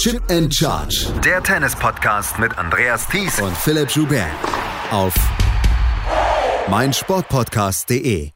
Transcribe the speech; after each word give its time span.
Chip 0.00 0.22
and 0.30 0.54
Charge. 0.54 1.12
Der 1.22 1.42
Tennis-Podcast 1.42 2.38
mit 2.38 2.56
Andreas 2.56 3.06
Thies 3.06 3.38
und 3.38 3.54
Philipp 3.54 3.90
Joubert. 3.90 4.30
Auf 4.90 5.12
meinsportpodcast.de. 6.70 8.30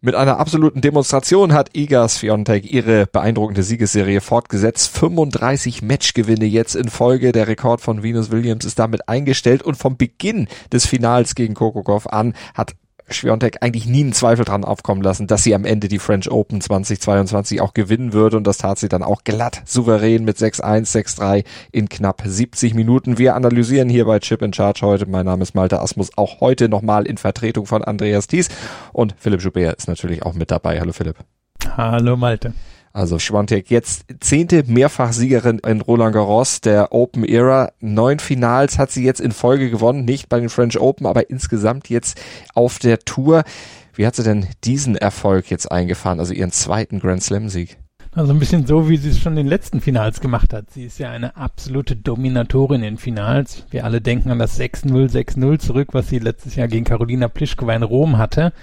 Mit 0.00 0.14
einer 0.16 0.40
absoluten 0.40 0.80
Demonstration 0.80 1.52
hat 1.52 1.76
Iga 1.76 2.08
Swiatek 2.08 2.68
ihre 2.68 3.06
beeindruckende 3.06 3.62
Siegesserie 3.62 4.20
fortgesetzt. 4.20 4.88
35 4.98 5.82
Matchgewinne 5.82 6.46
jetzt 6.46 6.74
in 6.74 6.88
Folge. 6.88 7.30
Der 7.30 7.46
Rekord 7.46 7.80
von 7.80 8.02
Venus 8.02 8.32
Williams 8.32 8.64
ist 8.64 8.80
damit 8.80 9.08
eingestellt 9.08 9.62
und 9.62 9.76
vom 9.76 9.96
Beginn 9.96 10.48
des 10.72 10.84
Finals 10.84 11.36
gegen 11.36 11.54
Kokokov 11.54 12.08
an 12.08 12.34
hat 12.54 12.74
Schwiontek 13.08 13.58
eigentlich 13.60 13.86
nie 13.86 14.02
einen 14.02 14.12
Zweifel 14.12 14.44
dran 14.44 14.64
aufkommen 14.64 15.02
lassen, 15.02 15.26
dass 15.26 15.42
sie 15.42 15.54
am 15.54 15.64
Ende 15.64 15.88
die 15.88 15.98
French 15.98 16.30
Open 16.30 16.60
2022 16.60 17.60
auch 17.60 17.74
gewinnen 17.74 18.12
würde 18.12 18.36
und 18.36 18.46
das 18.46 18.58
tat 18.58 18.78
sie 18.78 18.88
dann 18.88 19.02
auch 19.02 19.24
glatt 19.24 19.62
souverän 19.64 20.24
mit 20.24 20.38
6-1, 20.38 20.90
6-3 21.18 21.44
in 21.72 21.88
knapp 21.88 22.22
70 22.24 22.74
Minuten. 22.74 23.18
Wir 23.18 23.34
analysieren 23.34 23.88
hier 23.88 24.04
bei 24.04 24.18
Chip 24.18 24.42
in 24.42 24.52
Charge 24.52 24.80
heute. 24.82 25.06
Mein 25.06 25.26
Name 25.26 25.42
ist 25.42 25.54
Malte 25.54 25.80
Asmus, 25.80 26.10
auch 26.16 26.40
heute 26.40 26.68
nochmal 26.68 27.06
in 27.06 27.16
Vertretung 27.16 27.66
von 27.66 27.84
Andreas 27.84 28.26
Thies 28.26 28.48
und 28.92 29.14
Philipp 29.18 29.42
Joubert 29.42 29.78
ist 29.78 29.88
natürlich 29.88 30.22
auch 30.22 30.34
mit 30.34 30.50
dabei. 30.50 30.80
Hallo 30.80 30.92
Philipp. 30.92 31.16
Hallo 31.76 32.16
Malte. 32.16 32.52
Also 32.96 33.18
Schwantek 33.18 33.70
jetzt 33.70 34.06
zehnte 34.20 34.64
Mehrfachsiegerin 34.66 35.58
in 35.58 35.82
Roland 35.82 36.14
Garros 36.14 36.62
der 36.62 36.94
Open 36.94 37.24
Era. 37.24 37.72
Neun 37.78 38.20
Finals 38.20 38.78
hat 38.78 38.90
sie 38.90 39.04
jetzt 39.04 39.20
in 39.20 39.32
Folge 39.32 39.68
gewonnen, 39.68 40.06
nicht 40.06 40.30
bei 40.30 40.40
den 40.40 40.48
French 40.48 40.80
Open, 40.80 41.04
aber 41.04 41.28
insgesamt 41.28 41.90
jetzt 41.90 42.18
auf 42.54 42.78
der 42.78 43.00
Tour. 43.00 43.44
Wie 43.92 44.06
hat 44.06 44.16
sie 44.16 44.22
denn 44.22 44.46
diesen 44.64 44.96
Erfolg 44.96 45.50
jetzt 45.50 45.70
eingefahren, 45.70 46.20
also 46.20 46.32
ihren 46.32 46.52
zweiten 46.52 46.98
Grand 46.98 47.22
Slam 47.22 47.50
Sieg? 47.50 47.76
Also 48.16 48.32
ein 48.32 48.38
bisschen 48.38 48.66
so, 48.66 48.88
wie 48.88 48.96
sie 48.96 49.10
es 49.10 49.18
schon 49.18 49.34
in 49.34 49.44
den 49.44 49.46
letzten 49.46 49.82
Finals 49.82 50.20
gemacht 50.20 50.54
hat. 50.54 50.70
Sie 50.70 50.84
ist 50.84 50.98
ja 50.98 51.10
eine 51.10 51.36
absolute 51.36 51.96
Dominatorin 51.96 52.82
in 52.82 52.96
Finals. 52.96 53.66
Wir 53.68 53.84
alle 53.84 54.00
denken 54.00 54.30
an 54.30 54.38
das 54.38 54.58
6-0, 54.58 55.10
6-0 55.12 55.58
zurück, 55.58 55.88
was 55.92 56.08
sie 56.08 56.18
letztes 56.18 56.56
Jahr 56.56 56.66
gegen 56.66 56.86
Carolina 56.86 57.28
Pliskova 57.28 57.74
in 57.74 57.82
Rom 57.82 58.16
hatte. 58.16 58.54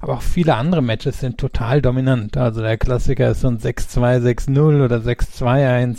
Aber 0.00 0.14
auch 0.14 0.22
viele 0.22 0.54
andere 0.54 0.80
Matches 0.80 1.20
sind 1.20 1.36
total 1.36 1.82
dominant. 1.82 2.38
Also 2.38 2.62
der 2.62 2.78
Klassiker 2.78 3.32
ist 3.32 3.42
so 3.42 3.48
ein 3.48 3.58
6-2, 3.58 4.22
6-0 4.22 4.82
oder 4.82 4.96
6-2-1. 4.96 5.98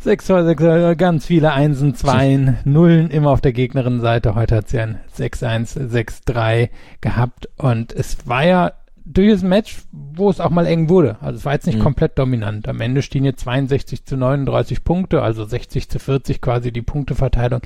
6, 0.00 0.26
2, 0.26 0.44
6, 0.44 0.98
ganz 0.98 1.24
viele 1.24 1.54
Einsen, 1.54 1.94
Zweien, 1.94 2.58
Nullen 2.64 3.08
immer 3.08 3.30
auf 3.30 3.40
der 3.40 3.54
Gegnerin-Seite. 3.54 4.34
Heute 4.34 4.56
hat 4.56 4.68
sie 4.68 4.80
ein 4.80 4.98
6-1, 5.16 5.88
6-3 5.88 6.68
gehabt 7.00 7.48
und 7.56 7.90
es 7.94 8.28
war 8.28 8.44
ja 8.44 8.72
durchaus 9.04 9.42
ein 9.42 9.48
Match, 9.48 9.82
wo 9.90 10.30
es 10.30 10.40
auch 10.40 10.50
mal 10.50 10.66
eng 10.66 10.88
wurde. 10.88 11.16
Also 11.20 11.38
es 11.38 11.44
war 11.44 11.52
jetzt 11.54 11.66
nicht 11.66 11.78
mhm. 11.78 11.82
komplett 11.82 12.18
dominant. 12.18 12.68
Am 12.68 12.80
Ende 12.80 13.02
stehen 13.02 13.24
jetzt 13.24 13.40
62 13.40 14.04
zu 14.04 14.16
39 14.16 14.84
Punkte, 14.84 15.22
also 15.22 15.44
60 15.44 15.88
zu 15.88 15.98
40 15.98 16.40
quasi 16.40 16.72
die 16.72 16.82
Punkteverteilung. 16.82 17.60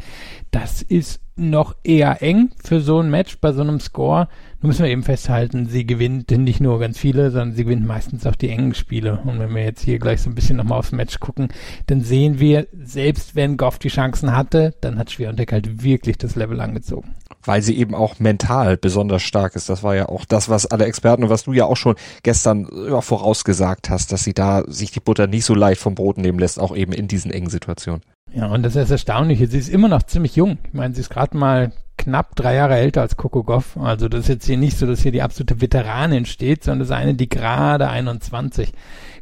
Das 0.50 0.82
ist 0.82 1.20
noch 1.36 1.76
eher 1.84 2.22
eng 2.22 2.50
für 2.62 2.80
so 2.80 3.00
ein 3.00 3.10
Match 3.10 3.38
bei 3.40 3.52
so 3.52 3.60
einem 3.60 3.80
Score. 3.80 4.28
Nun 4.60 4.68
müssen 4.68 4.84
wir 4.84 4.90
eben 4.90 5.02
festhalten, 5.02 5.66
sie 5.66 5.86
gewinnt 5.86 6.30
nicht 6.30 6.60
nur 6.60 6.80
ganz 6.80 6.98
viele, 6.98 7.30
sondern 7.30 7.54
sie 7.54 7.64
gewinnt 7.64 7.86
meistens 7.86 8.26
auch 8.26 8.34
die 8.34 8.48
engen 8.48 8.74
Spiele. 8.74 9.20
Und 9.24 9.38
wenn 9.38 9.54
wir 9.54 9.62
jetzt 9.62 9.82
hier 9.82 9.98
gleich 9.98 10.22
so 10.22 10.30
ein 10.30 10.34
bisschen 10.34 10.56
nochmal 10.56 10.78
aufs 10.78 10.92
Match 10.92 11.20
gucken, 11.20 11.48
dann 11.86 12.00
sehen 12.00 12.40
wir, 12.40 12.66
selbst 12.72 13.36
wenn 13.36 13.58
Goff 13.58 13.78
die 13.78 13.88
Chancen 13.88 14.34
hatte, 14.34 14.74
dann 14.80 14.98
hat 14.98 15.10
Schwiontek 15.10 15.52
halt 15.52 15.82
wirklich 15.82 16.16
das 16.16 16.36
Level 16.36 16.60
angezogen. 16.60 17.14
Weil 17.44 17.62
sie 17.62 17.76
eben 17.76 17.94
auch 17.94 18.18
mental 18.18 18.76
besonders 18.76 19.22
stark 19.22 19.54
ist. 19.56 19.68
Das 19.68 19.82
war 19.82 19.94
ja 19.94 20.08
auch 20.08 20.24
das, 20.24 20.48
was 20.48 20.66
alle 20.66 20.86
Experten 20.86 21.22
und 21.22 21.30
was 21.30 21.44
du 21.44 21.52
ja 21.52 21.66
auch 21.66 21.76
schon 21.76 21.94
gestern 22.22 22.66
ja, 22.88 23.00
vorausgesagt 23.02 23.90
hast, 23.90 24.10
dass 24.10 24.24
sie 24.24 24.34
da 24.34 24.64
sich 24.66 24.90
die 24.90 25.00
Butter 25.00 25.26
nicht 25.26 25.44
so 25.44 25.54
leicht 25.54 25.80
vom 25.80 25.94
Brot 25.94 26.16
nehmen 26.18 26.38
lässt, 26.38 26.58
auch 26.58 26.74
eben 26.74 26.92
in 26.92 27.08
diesen 27.08 27.30
engen 27.30 27.50
Situationen. 27.50 28.02
Ja, 28.36 28.48
und 28.48 28.62
das 28.62 28.76
ist 28.76 28.90
erstaunlich. 28.90 29.38
Sie 29.48 29.58
ist 29.58 29.70
immer 29.70 29.88
noch 29.88 30.02
ziemlich 30.02 30.36
jung. 30.36 30.58
Ich 30.66 30.74
meine, 30.74 30.94
sie 30.94 31.00
ist 31.00 31.08
gerade 31.08 31.34
mal 31.34 31.72
knapp 31.96 32.36
drei 32.36 32.54
Jahre 32.56 32.76
älter 32.76 33.00
als 33.00 33.16
Coco 33.16 33.42
Goff. 33.42 33.78
Also 33.78 34.10
das 34.10 34.24
ist 34.24 34.28
jetzt 34.28 34.44
hier 34.44 34.58
nicht 34.58 34.76
so, 34.76 34.86
dass 34.86 35.00
hier 35.00 35.10
die 35.10 35.22
absolute 35.22 35.62
Veteranin 35.62 36.26
steht, 36.26 36.62
sondern 36.62 36.80
das 36.80 36.88
ist 36.88 36.94
eine, 36.94 37.14
die 37.14 37.30
gerade 37.30 37.88
21 37.88 38.74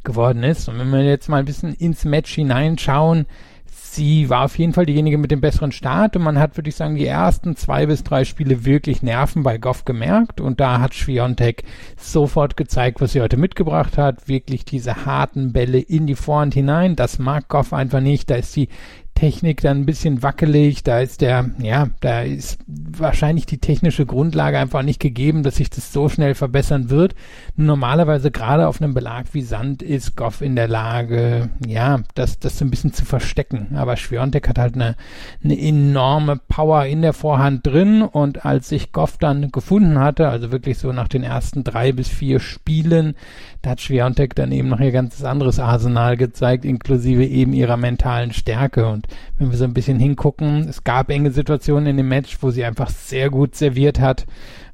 geworden 0.03 0.43
ist. 0.43 0.67
Und 0.67 0.79
wenn 0.79 0.91
wir 0.91 1.01
jetzt 1.05 1.29
mal 1.29 1.37
ein 1.37 1.45
bisschen 1.45 1.73
ins 1.75 2.03
Match 2.03 2.33
hineinschauen, 2.33 3.25
sie 3.71 4.29
war 4.29 4.43
auf 4.43 4.57
jeden 4.59 4.73
Fall 4.73 4.85
diejenige 4.85 5.17
mit 5.17 5.31
dem 5.31 5.39
besseren 5.39 5.71
Start 5.71 6.17
und 6.17 6.23
man 6.23 6.37
hat, 6.37 6.57
würde 6.57 6.69
ich 6.69 6.75
sagen, 6.75 6.95
die 6.95 7.05
ersten 7.05 7.55
zwei 7.55 7.85
bis 7.85 8.03
drei 8.03 8.25
Spiele 8.25 8.65
wirklich 8.65 9.01
Nerven 9.01 9.43
bei 9.43 9.57
Goff 9.57 9.85
gemerkt 9.85 10.41
und 10.41 10.59
da 10.59 10.81
hat 10.81 10.93
Schwiontek 10.93 11.63
sofort 11.97 12.57
gezeigt, 12.57 12.99
was 12.99 13.13
sie 13.13 13.21
heute 13.21 13.37
mitgebracht 13.37 13.97
hat, 13.97 14.27
wirklich 14.27 14.65
diese 14.65 15.05
harten 15.05 15.53
Bälle 15.53 15.79
in 15.79 16.07
die 16.07 16.15
Vorhand 16.15 16.53
hinein, 16.53 16.97
das 16.97 17.19
mag 17.19 17.47
Goff 17.47 17.71
einfach 17.71 18.01
nicht, 18.01 18.29
da 18.29 18.35
ist 18.35 18.51
sie 18.51 18.67
Technik 19.15 19.61
dann 19.61 19.79
ein 19.79 19.85
bisschen 19.85 20.21
wackelig, 20.21 20.83
da 20.83 20.99
ist 20.99 21.21
der, 21.21 21.49
ja, 21.59 21.87
da 22.01 22.21
ist 22.21 22.59
wahrscheinlich 22.67 23.45
die 23.45 23.59
technische 23.59 24.05
Grundlage 24.05 24.59
einfach 24.59 24.83
nicht 24.83 24.99
gegeben, 24.99 25.41
dass 25.41 25.55
sich 25.55 25.69
das 25.69 25.93
so 25.93 26.09
schnell 26.09 26.35
verbessern 26.35 26.89
wird. 26.89 27.15
Normalerweise 27.55 28.29
gerade 28.29 28.67
auf 28.67 28.81
einem 28.81 28.93
Belag 28.93 29.27
wie 29.31 29.41
Sand 29.41 29.81
ist 29.81 30.17
Goff 30.17 30.41
in 30.41 30.57
der 30.57 30.67
Lage, 30.67 31.49
ja, 31.65 32.01
das, 32.13 32.39
das 32.39 32.59
so 32.59 32.65
ein 32.65 32.69
bisschen 32.69 32.93
zu 32.93 33.05
verstecken. 33.05 33.77
Aber 33.77 33.95
Schwiontek 33.95 34.49
hat 34.49 34.59
halt 34.59 34.75
eine, 34.75 34.95
eine 35.41 35.57
enorme 35.57 36.35
Power 36.35 36.85
in 36.85 37.01
der 37.01 37.13
Vorhand 37.13 37.65
drin 37.65 38.01
und 38.01 38.45
als 38.45 38.67
sich 38.67 38.91
Goff 38.91 39.17
dann 39.17 39.49
gefunden 39.49 39.97
hatte, 39.97 40.27
also 40.27 40.51
wirklich 40.51 40.77
so 40.77 40.91
nach 40.91 41.07
den 41.07 41.23
ersten 41.23 41.63
drei 41.63 41.93
bis 41.93 42.09
vier 42.09 42.41
Spielen, 42.41 43.15
da 43.61 43.71
hat 43.71 43.81
Schwiontek 43.81 44.35
dann 44.35 44.51
eben 44.51 44.67
noch 44.67 44.81
ihr 44.81 44.91
ganzes 44.91 45.23
anderes 45.23 45.59
Arsenal 45.59 46.17
gezeigt, 46.17 46.65
inklusive 46.65 47.25
eben 47.25 47.53
ihrer 47.53 47.77
mentalen 47.77 48.33
Stärke 48.33 48.87
und 48.87 49.04
wenn 49.37 49.51
wir 49.51 49.57
so 49.57 49.63
ein 49.63 49.73
bisschen 49.73 49.99
hingucken, 49.99 50.67
es 50.67 50.83
gab 50.83 51.09
enge 51.09 51.31
Situationen 51.31 51.87
in 51.87 51.97
dem 51.97 52.07
Match, 52.07 52.37
wo 52.41 52.51
sie 52.51 52.65
einfach 52.65 52.89
sehr 52.89 53.29
gut 53.29 53.55
serviert 53.55 53.99
hat. 53.99 54.25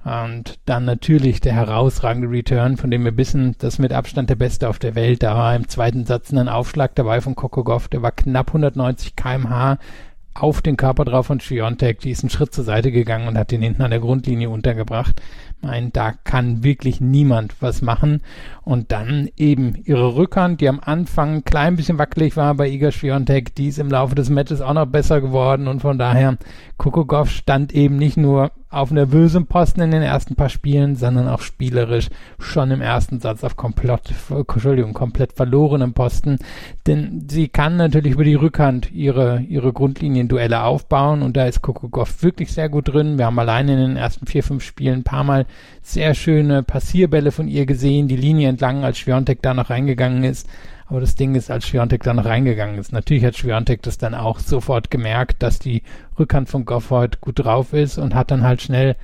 Und 0.03 0.59
dann 0.65 0.85
natürlich 0.85 1.41
der 1.41 1.53
herausragende 1.53 2.29
Return, 2.29 2.77
von 2.77 2.89
dem 2.89 3.05
wir 3.05 3.17
wissen, 3.17 3.55
das 3.59 3.77
mit 3.77 3.93
Abstand 3.93 4.29
der 4.29 4.35
beste 4.35 4.67
auf 4.67 4.79
der 4.79 4.95
Welt. 4.95 5.21
Da 5.21 5.35
war 5.35 5.55
im 5.55 5.67
zweiten 5.67 6.05
Satz 6.05 6.31
ein 6.31 6.49
Aufschlag 6.49 6.95
dabei 6.95 7.21
von 7.21 7.35
Kokogov, 7.35 7.87
der 7.87 8.01
war 8.01 8.11
knapp 8.11 8.49
190 8.49 9.15
kmh 9.15 9.77
auf 10.33 10.61
den 10.61 10.77
Körper 10.77 11.05
drauf 11.05 11.27
von 11.27 11.39
Schiontek. 11.39 11.99
Die 11.99 12.11
ist 12.11 12.23
einen 12.23 12.29
Schritt 12.29 12.53
zur 12.53 12.63
Seite 12.63 12.91
gegangen 12.91 13.27
und 13.27 13.37
hat 13.37 13.51
den 13.51 13.61
hinten 13.61 13.81
an 13.81 13.91
der 13.91 13.99
Grundlinie 13.99 14.49
untergebracht. 14.49 15.21
Mein, 15.61 15.91
da 15.93 16.11
kann 16.11 16.63
wirklich 16.63 17.01
niemand 17.01 17.55
was 17.61 17.81
machen. 17.81 18.21
Und 18.63 18.91
dann 18.91 19.29
eben 19.37 19.75
ihre 19.83 20.15
Rückhand, 20.15 20.61
die 20.61 20.69
am 20.69 20.79
Anfang 20.79 21.35
ein 21.35 21.45
klein 21.45 21.75
bisschen 21.75 21.97
wackelig 21.97 22.35
war 22.37 22.55
bei 22.55 22.69
Iga 22.69 22.91
Swiatek, 22.91 23.55
die 23.55 23.67
ist 23.67 23.79
im 23.79 23.89
Laufe 23.89 24.15
des 24.15 24.29
Matches 24.29 24.61
auch 24.61 24.73
noch 24.73 24.87
besser 24.87 25.21
geworden. 25.21 25.67
Und 25.67 25.81
von 25.81 25.97
daher, 25.97 26.37
Kokogov 26.77 27.29
stand 27.29 27.73
eben 27.73 27.97
nicht 27.97 28.17
nur 28.17 28.51
auf 28.71 28.89
nervösem 28.89 29.47
Posten 29.47 29.81
in 29.81 29.91
den 29.91 30.01
ersten 30.01 30.35
paar 30.35 30.49
Spielen, 30.49 30.95
sondern 30.95 31.27
auch 31.27 31.41
spielerisch 31.41 32.07
schon 32.39 32.71
im 32.71 32.81
ersten 32.81 33.19
Satz 33.19 33.43
auf 33.43 33.57
komplett, 33.57 34.13
Entschuldigung, 34.29 34.93
komplett 34.93 35.33
verlorenem 35.33 35.93
Posten. 35.93 36.37
Denn 36.87 37.27
sie 37.29 37.49
kann 37.49 37.75
natürlich 37.75 38.13
über 38.13 38.23
die 38.23 38.35
Rückhand 38.35 38.91
ihre, 38.91 39.41
ihre 39.41 39.73
Grundlinienduelle 39.73 40.63
aufbauen 40.63 41.21
und 41.21 41.35
da 41.35 41.45
ist 41.45 41.61
Kokogov 41.61 42.23
wirklich 42.23 42.53
sehr 42.53 42.69
gut 42.69 42.87
drin. 42.87 43.17
Wir 43.17 43.25
haben 43.25 43.39
alleine 43.39 43.73
in 43.73 43.79
den 43.79 43.97
ersten 43.97 44.25
vier, 44.25 44.41
fünf 44.41 44.63
Spielen 44.63 44.99
ein 44.99 45.03
paar 45.03 45.25
Mal 45.25 45.45
sehr 45.81 46.13
schöne 46.13 46.63
Passierbälle 46.63 47.31
von 47.31 47.49
ihr 47.49 47.65
gesehen, 47.65 48.07
die 48.07 48.15
Linie 48.15 48.47
entlang, 48.47 48.85
als 48.85 48.97
Schwiontek 48.97 49.41
da 49.41 49.53
noch 49.53 49.69
reingegangen 49.69 50.23
ist. 50.23 50.47
Aber 50.91 50.99
das 50.99 51.15
Ding 51.15 51.35
ist, 51.35 51.49
als 51.49 51.65
Schwiontek 51.65 52.03
da 52.03 52.13
noch 52.13 52.25
reingegangen 52.25 52.77
ist, 52.77 52.91
natürlich 52.91 53.23
hat 53.23 53.37
Schwiontek 53.37 53.81
das 53.81 53.97
dann 53.97 54.13
auch 54.13 54.39
sofort 54.39 54.91
gemerkt, 54.91 55.41
dass 55.41 55.57
die 55.57 55.83
Rückhand 56.19 56.49
von 56.49 56.65
Gofford 56.65 57.21
gut 57.21 57.39
drauf 57.39 57.71
ist 57.71 57.97
und 57.97 58.13
hat 58.13 58.29
dann 58.29 58.43
halt 58.43 58.61
schnell 58.61 58.97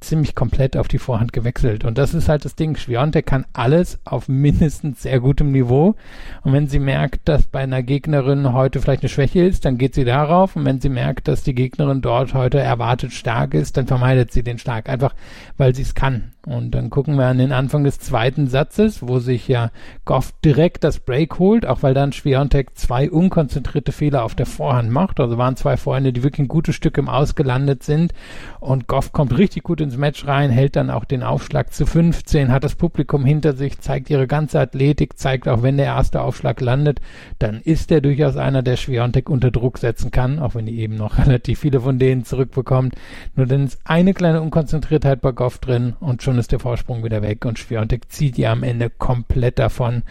ziemlich 0.00 0.34
komplett 0.34 0.74
auf 0.74 0.88
die 0.88 0.96
Vorhand 0.96 1.34
gewechselt. 1.34 1.84
Und 1.84 1.98
das 1.98 2.14
ist 2.14 2.30
halt 2.30 2.46
das 2.46 2.54
Ding. 2.54 2.76
Schwiontek 2.76 3.26
kann 3.26 3.44
alles 3.52 3.98
auf 4.06 4.26
mindestens 4.26 5.02
sehr 5.02 5.20
gutem 5.20 5.52
Niveau. 5.52 5.96
Und 6.44 6.54
wenn 6.54 6.66
sie 6.66 6.78
merkt, 6.78 7.28
dass 7.28 7.42
bei 7.42 7.58
einer 7.58 7.82
Gegnerin 7.82 8.54
heute 8.54 8.80
vielleicht 8.80 9.02
eine 9.02 9.10
Schwäche 9.10 9.44
ist, 9.44 9.66
dann 9.66 9.76
geht 9.76 9.94
sie 9.94 10.06
darauf. 10.06 10.56
Und 10.56 10.64
wenn 10.64 10.80
sie 10.80 10.88
merkt, 10.88 11.28
dass 11.28 11.42
die 11.42 11.54
Gegnerin 11.54 12.00
dort 12.00 12.32
heute 12.32 12.58
erwartet 12.58 13.12
stark 13.12 13.52
ist, 13.52 13.76
dann 13.76 13.86
vermeidet 13.86 14.32
sie 14.32 14.42
den 14.42 14.58
stark. 14.58 14.88
Einfach, 14.88 15.14
weil 15.58 15.74
sie 15.74 15.82
es 15.82 15.94
kann. 15.94 16.32
Und 16.48 16.70
dann 16.74 16.88
gucken 16.88 17.16
wir 17.16 17.26
an 17.26 17.36
den 17.36 17.52
Anfang 17.52 17.84
des 17.84 17.98
zweiten 17.98 18.48
Satzes, 18.48 19.06
wo 19.06 19.18
sich 19.18 19.48
ja 19.48 19.70
Goff 20.06 20.32
direkt 20.42 20.82
das 20.82 20.98
Break 20.98 21.38
holt, 21.38 21.66
auch 21.66 21.82
weil 21.82 21.92
dann 21.92 22.12
Schwiontek 22.12 22.70
zwei 22.74 23.10
unkonzentrierte 23.10 23.92
Fehler 23.92 24.24
auf 24.24 24.34
der 24.34 24.46
Vorhand 24.46 24.90
macht. 24.90 25.20
Also 25.20 25.36
waren 25.36 25.56
zwei 25.56 25.76
Vorhände, 25.76 26.12
die 26.12 26.22
wirklich 26.22 26.46
ein 26.46 26.48
gutes 26.48 26.74
Stück 26.74 26.96
im 26.96 27.10
Ausgelandet 27.10 27.82
sind. 27.82 28.14
Und 28.60 28.86
Goff 28.86 29.12
kommt 29.12 29.36
richtig 29.36 29.62
gut 29.62 29.82
ins 29.82 29.98
Match 29.98 30.26
rein, 30.26 30.48
hält 30.50 30.76
dann 30.76 30.88
auch 30.88 31.04
den 31.04 31.22
Aufschlag 31.22 31.74
zu 31.74 31.84
15, 31.84 32.50
hat 32.50 32.64
das 32.64 32.76
Publikum 32.76 33.26
hinter 33.26 33.52
sich, 33.52 33.78
zeigt 33.80 34.08
ihre 34.08 34.26
ganze 34.26 34.58
Athletik, 34.58 35.18
zeigt 35.18 35.48
auch, 35.48 35.62
wenn 35.62 35.76
der 35.76 35.86
erste 35.86 36.22
Aufschlag 36.22 36.62
landet, 36.62 37.00
dann 37.38 37.60
ist 37.60 37.92
er 37.92 38.00
durchaus 38.00 38.36
einer, 38.36 38.62
der 38.62 38.76
Schwiontek 38.76 39.28
unter 39.28 39.50
Druck 39.50 39.76
setzen 39.76 40.10
kann, 40.10 40.38
auch 40.38 40.54
wenn 40.54 40.64
die 40.64 40.78
eben 40.78 40.96
noch 40.96 41.18
relativ 41.26 41.58
viele 41.58 41.82
von 41.82 41.98
denen 41.98 42.24
zurückbekommt. 42.24 42.94
Nur 43.36 43.46
dann 43.46 43.66
ist 43.66 43.78
eine 43.84 44.14
kleine 44.14 44.40
Unkonzentriertheit 44.40 45.20
bei 45.20 45.32
Goff 45.32 45.58
drin 45.58 45.94
und 46.00 46.22
schon 46.22 46.37
schon 46.38 46.40
ist 46.40 46.52
der 46.52 46.60
Vorsprung 46.60 47.02
wieder 47.02 47.20
weg 47.20 47.44
und 47.44 47.58
Schwiontek 47.58 48.12
zieht 48.12 48.38
ihr 48.38 48.50
am 48.50 48.62
Ende 48.62 48.90
komplett 48.90 49.58
davon. 49.58 50.04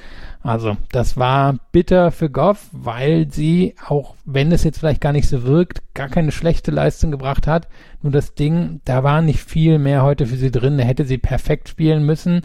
Also, 0.43 0.75
das 0.91 1.15
war 1.15 1.55
bitter 1.71 2.11
für 2.11 2.29
Goff, 2.29 2.67
weil 2.73 3.31
sie, 3.31 3.75
auch 3.85 4.15
wenn 4.25 4.51
es 4.51 4.65
jetzt 4.65 4.79
vielleicht 4.79 4.99
gar 4.99 5.13
nicht 5.13 5.27
so 5.29 5.43
wirkt, 5.43 5.81
gar 5.93 6.09
keine 6.09 6.31
schlechte 6.31 6.71
Leistung 6.71 7.11
gebracht 7.11 7.47
hat. 7.47 7.69
Nur 8.01 8.11
das 8.11 8.35
Ding, 8.35 8.81
da 8.83 9.03
war 9.03 9.21
nicht 9.21 9.39
viel 9.39 9.79
mehr 9.79 10.03
heute 10.03 10.25
für 10.25 10.35
sie 10.35 10.51
drin. 10.51 10.77
Da 10.77 10.83
hätte 10.83 11.05
sie 11.05 11.17
perfekt 11.17 11.69
spielen 11.69 12.05
müssen. 12.05 12.41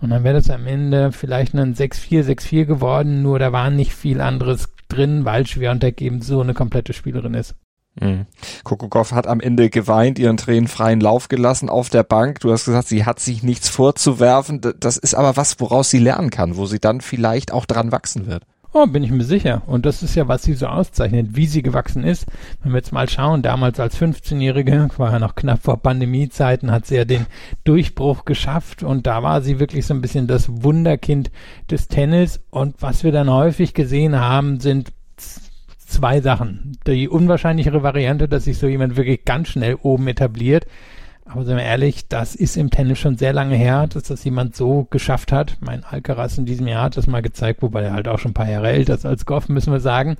Und 0.00 0.10
dann 0.10 0.24
wäre 0.24 0.34
das 0.34 0.50
am 0.50 0.66
Ende 0.66 1.12
vielleicht 1.12 1.54
ein 1.54 1.74
6-4, 1.74 2.24
6-4 2.24 2.64
geworden. 2.64 3.22
Nur 3.22 3.38
da 3.38 3.52
war 3.52 3.70
nicht 3.70 3.94
viel 3.94 4.20
anderes 4.20 4.72
drin, 4.88 5.24
weil 5.24 5.46
Schwiontek 5.46 6.00
eben 6.02 6.20
so 6.20 6.40
eine 6.40 6.54
komplette 6.54 6.92
Spielerin 6.94 7.34
ist. 7.34 7.54
Mhm. 8.00 8.26
Kokokov 8.64 9.12
hat 9.12 9.26
am 9.26 9.40
Ende 9.40 9.70
geweint, 9.70 10.18
ihren 10.18 10.36
Tränen 10.36 10.68
freien 10.68 11.00
Lauf 11.00 11.28
gelassen 11.28 11.68
auf 11.68 11.90
der 11.90 12.02
Bank. 12.02 12.40
Du 12.40 12.50
hast 12.52 12.64
gesagt, 12.64 12.88
sie 12.88 13.04
hat 13.04 13.20
sich 13.20 13.42
nichts 13.42 13.68
vorzuwerfen. 13.68 14.60
Das 14.78 14.96
ist 14.96 15.14
aber 15.14 15.36
was, 15.36 15.60
woraus 15.60 15.90
sie 15.90 15.98
lernen 15.98 16.30
kann, 16.30 16.56
wo 16.56 16.66
sie 16.66 16.80
dann 16.80 17.00
vielleicht 17.00 17.52
auch 17.52 17.66
dran 17.66 17.92
wachsen 17.92 18.26
wird. 18.26 18.44
Oh, 18.72 18.86
bin 18.86 19.02
ich 19.02 19.10
mir 19.10 19.24
sicher. 19.24 19.62
Und 19.66 19.84
das 19.84 20.00
ist 20.04 20.14
ja, 20.14 20.28
was 20.28 20.44
sie 20.44 20.54
so 20.54 20.66
auszeichnet, 20.66 21.34
wie 21.34 21.46
sie 21.46 21.60
gewachsen 21.60 22.04
ist. 22.04 22.26
Wenn 22.62 22.70
wir 22.70 22.78
jetzt 22.78 22.92
mal 22.92 23.08
schauen, 23.08 23.42
damals 23.42 23.80
als 23.80 24.00
15-Jährige, 24.00 24.88
war 24.96 25.10
ja 25.10 25.18
noch 25.18 25.34
knapp 25.34 25.60
vor 25.64 25.82
Pandemiezeiten, 25.82 26.70
hat 26.70 26.86
sie 26.86 26.94
ja 26.94 27.04
den 27.04 27.26
Durchbruch 27.64 28.24
geschafft 28.24 28.84
und 28.84 29.08
da 29.08 29.24
war 29.24 29.42
sie 29.42 29.58
wirklich 29.58 29.86
so 29.86 29.94
ein 29.94 30.00
bisschen 30.00 30.28
das 30.28 30.62
Wunderkind 30.62 31.32
des 31.68 31.88
Tennis. 31.88 32.40
Und 32.50 32.80
was 32.80 33.02
wir 33.02 33.10
dann 33.10 33.28
häufig 33.28 33.74
gesehen 33.74 34.20
haben, 34.20 34.60
sind 34.60 34.92
zwei 35.90 36.20
Sachen. 36.20 36.78
Die 36.86 37.08
unwahrscheinlichere 37.08 37.82
Variante, 37.82 38.28
dass 38.28 38.44
sich 38.44 38.58
so 38.58 38.66
jemand 38.66 38.96
wirklich 38.96 39.24
ganz 39.24 39.48
schnell 39.48 39.76
oben 39.82 40.08
etabliert. 40.08 40.66
Aber 41.24 41.44
sind 41.44 41.56
wir 41.56 41.64
ehrlich, 41.64 42.08
das 42.08 42.34
ist 42.34 42.56
im 42.56 42.70
Tennis 42.70 42.98
schon 42.98 43.16
sehr 43.16 43.32
lange 43.32 43.54
her, 43.54 43.86
dass 43.86 44.02
das 44.04 44.24
jemand 44.24 44.56
so 44.56 44.88
geschafft 44.90 45.30
hat. 45.30 45.58
Mein 45.60 45.84
Alcaraz 45.84 46.38
in 46.38 46.44
diesem 46.44 46.66
Jahr 46.66 46.84
hat 46.84 46.96
das 46.96 47.06
mal 47.06 47.22
gezeigt, 47.22 47.62
wobei 47.62 47.82
er 47.82 47.92
halt 47.92 48.08
auch 48.08 48.18
schon 48.18 48.32
ein 48.32 48.34
paar 48.34 48.50
Jahre 48.50 48.70
älter 48.70 48.94
ist 48.94 49.06
als 49.06 49.26
Goff, 49.26 49.48
müssen 49.48 49.72
wir 49.72 49.78
sagen. 49.78 50.16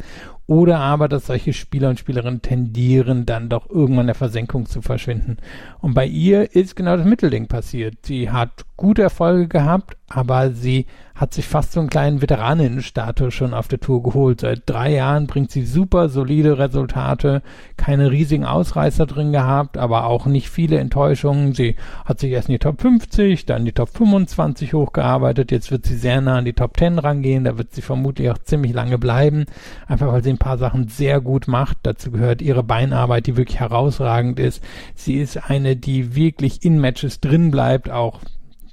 Oder 0.50 0.80
aber, 0.80 1.06
dass 1.06 1.28
solche 1.28 1.52
Spieler 1.52 1.90
und 1.90 2.00
Spielerinnen 2.00 2.42
tendieren, 2.42 3.24
dann 3.24 3.48
doch 3.48 3.70
irgendwann 3.70 4.06
der 4.06 4.16
Versenkung 4.16 4.66
zu 4.66 4.82
verschwinden. 4.82 5.36
Und 5.78 5.94
bei 5.94 6.06
ihr 6.06 6.56
ist 6.56 6.74
genau 6.74 6.96
das 6.96 7.06
Mittelding 7.06 7.46
passiert. 7.46 7.98
Sie 8.02 8.32
hat 8.32 8.64
gute 8.76 9.02
Erfolge 9.02 9.46
gehabt, 9.46 9.96
aber 10.08 10.50
sie 10.50 10.86
hat 11.14 11.34
sich 11.34 11.46
fast 11.46 11.72
so 11.72 11.80
einen 11.80 11.90
kleinen 11.90 12.22
Veteraninnenstatus 12.22 13.34
schon 13.34 13.52
auf 13.52 13.68
der 13.68 13.78
Tour 13.78 14.02
geholt. 14.02 14.40
Seit 14.40 14.62
drei 14.64 14.94
Jahren 14.94 15.26
bringt 15.26 15.50
sie 15.50 15.66
super 15.66 16.08
solide 16.08 16.58
Resultate, 16.58 17.42
keine 17.76 18.10
riesigen 18.10 18.46
Ausreißer 18.46 19.04
drin 19.04 19.30
gehabt, 19.30 19.76
aber 19.76 20.06
auch 20.06 20.24
nicht 20.24 20.48
viele 20.48 20.78
Enttäuschungen. 20.78 21.54
Sie 21.54 21.76
hat 22.06 22.20
sich 22.20 22.32
erst 22.32 22.48
in 22.48 22.54
die 22.54 22.58
Top 22.58 22.80
50, 22.80 23.44
dann 23.44 23.58
in 23.58 23.64
die 23.66 23.72
Top 23.72 23.90
25 23.90 24.72
hochgearbeitet. 24.72 25.52
Jetzt 25.52 25.70
wird 25.70 25.84
sie 25.84 25.96
sehr 25.96 26.22
nah 26.22 26.38
an 26.38 26.46
die 26.46 26.54
Top 26.54 26.78
10 26.78 26.98
rangehen. 26.98 27.44
Da 27.44 27.58
wird 27.58 27.74
sie 27.74 27.82
vermutlich 27.82 28.30
auch 28.30 28.38
ziemlich 28.38 28.72
lange 28.72 28.96
bleiben, 28.96 29.44
einfach 29.86 30.10
weil 30.10 30.24
sie 30.24 30.30
paar 30.40 30.58
Sachen 30.58 30.88
sehr 30.88 31.20
gut 31.20 31.46
macht. 31.46 31.78
Dazu 31.84 32.10
gehört 32.10 32.42
ihre 32.42 32.64
Beinarbeit, 32.64 33.28
die 33.28 33.36
wirklich 33.36 33.60
herausragend 33.60 34.40
ist. 34.40 34.64
Sie 34.96 35.14
ist 35.14 35.36
eine, 35.48 35.76
die 35.76 36.16
wirklich 36.16 36.64
in 36.64 36.80
Matches 36.80 37.20
drin 37.20 37.52
bleibt, 37.52 37.88
auch 37.88 38.20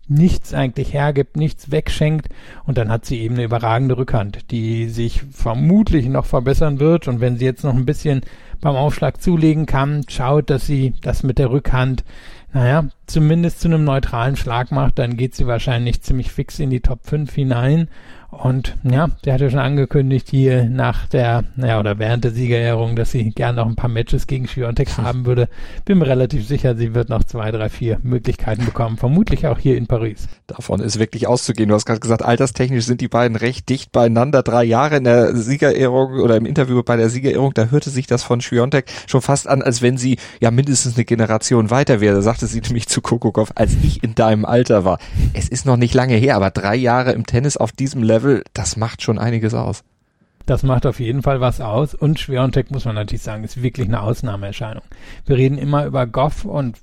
nichts 0.08 0.54
eigentlich 0.54 0.94
hergibt, 0.94 1.36
nichts 1.36 1.70
wegschenkt 1.70 2.30
und 2.66 2.78
dann 2.78 2.90
hat 2.90 3.06
sie 3.06 3.20
eben 3.20 3.36
eine 3.36 3.44
überragende 3.44 3.98
Rückhand, 3.98 4.52
die 4.52 4.88
sich 4.88 5.22
vermutlich 5.32 6.08
noch 6.08 6.26
verbessern 6.26 6.80
wird 6.80 7.08
und 7.08 7.20
wenn 7.20 7.38
sie 7.38 7.46
jetzt 7.46 7.64
noch 7.64 7.76
ein 7.76 7.86
bisschen 7.86 8.22
beim 8.62 8.76
Aufschlag 8.76 9.22
zulegen 9.22 9.66
kann, 9.66 10.06
schaut, 10.08 10.50
dass 10.50 10.66
sie 10.66 10.94
das 11.02 11.24
mit 11.24 11.38
der 11.38 11.52
Rückhand, 11.52 12.06
naja, 12.54 12.88
zumindest 13.08 13.62
zu 13.62 13.68
einem 13.68 13.84
neutralen 13.84 14.36
Schlag 14.36 14.72
macht, 14.72 15.00
dann 15.00 15.18
geht 15.18 15.36
sie 15.36 15.48
wahrscheinlich 15.48 16.02
ziemlich 16.02 16.32
fix 16.32 16.60
in 16.60 16.70
die 16.70 16.82
Top 16.82 17.00
5 17.06 17.34
hinein 17.34 17.90
und 18.30 18.76
ja, 18.84 19.08
der 19.24 19.34
hat 19.34 19.42
ja 19.42 19.50
schon 19.50 19.60
angekündigt 19.60 20.28
hier 20.30 20.66
nach 20.66 21.08
der, 21.08 21.46
naja, 21.56 21.80
oder 21.80 21.98
während 21.98 22.26
der 22.26 22.32
Siegerehrung, 22.32 22.98
dass 22.98 23.12
sie 23.12 23.32
gerne 23.32 23.58
noch 23.58 23.68
ein 23.68 23.78
paar 23.78 23.90
Matches 23.90 24.28
gegen 24.28 24.50
Schwiontek 24.50 24.98
haben 24.98 25.26
würde. 25.26 25.48
Bin 25.86 25.98
mir 25.98 26.08
relativ 26.08 26.46
sicher, 26.46 26.76
sie 26.76 26.94
wird 26.94 27.08
noch 27.08 27.24
zwei, 27.24 27.52
drei, 27.52 27.70
vier 27.70 28.00
Möglichkeiten 28.04 28.66
bekommen. 28.66 28.98
Vermutlich 28.98 29.48
auch 29.48 29.58
hier 29.58 29.78
in 29.78 29.88
Paris. 29.88 30.28
Davon 30.46 30.82
ist 30.82 31.00
wirklich 31.00 31.26
auszugehen. 31.26 31.70
Du 31.70 31.76
hast 31.76 31.86
gerade 31.86 32.02
gesagt, 32.02 32.22
alterstechnisch 32.22 32.86
sind 32.86 33.00
die 33.00 33.08
beiden 33.08 33.38
recht 33.38 33.70
dicht 33.70 33.94
beieinander. 33.94 34.44
Drei 34.44 34.66
Jahre 34.66 34.98
in 34.98 35.06
der 35.06 35.34
Siegerehrung 35.36 36.20
oder 36.20 36.36
im 36.36 36.46
Interview 36.46 36.84
bei 36.84 36.98
der 36.98 37.10
Siegerehrung, 37.10 37.54
da 37.54 37.68
hörte 37.68 37.90
sich 37.90 38.08
das 38.08 38.24
von 38.24 38.42
Schwiontek 38.42 38.92
schon 39.08 39.22
fast 39.22 39.48
an, 39.48 39.62
als 39.62 39.82
wenn 39.82 39.98
sie 39.98 40.18
ja 40.42 40.52
mindestens 40.52 40.96
eine 40.96 41.06
Generation 41.06 41.70
weiter 41.70 42.02
wäre. 42.02 42.16
Da 42.16 42.22
sagte 42.22 42.46
sie 42.46 42.60
nämlich 42.60 42.88
zu 42.90 42.97
Kokokov, 43.02 43.54
als 43.56 43.74
ich 43.82 44.04
in 44.04 44.16
deinem 44.16 44.46
Alter 44.46 44.86
war. 44.86 45.00
Es 45.34 45.48
ist 45.48 45.66
noch 45.66 45.78
nicht 45.78 45.94
lange 45.94 46.16
her, 46.16 46.36
aber 46.36 46.52
drei 46.52 46.76
Jahre 46.76 47.14
im 47.14 47.26
Tennis 47.26 47.58
auf 47.58 47.72
diesem 47.72 48.04
Level 48.04 48.18
Level, 48.18 48.44
das 48.54 48.78
macht 48.78 49.02
schon 49.02 49.20
einiges 49.20 49.54
aus. 49.54 49.84
Das 50.46 50.64
macht 50.64 50.86
auf 50.86 51.00
jeden 51.00 51.22
Fall 51.22 51.42
was 51.42 51.60
aus. 51.60 51.94
Und 51.94 52.20
Schwerontek, 52.20 52.72
muss 52.72 52.86
man 52.86 52.96
natürlich 52.96 53.22
sagen, 53.22 53.44
ist 53.44 53.62
wirklich 53.62 53.88
eine 53.88 54.02
Ausnahmeerscheinung. 54.02 54.84
Wir 55.26 55.38
reden 55.38 55.58
immer 55.58 55.86
über 55.86 56.08
Goff 56.08 56.46
und 56.46 56.78